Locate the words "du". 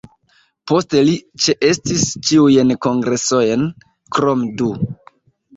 4.63-4.73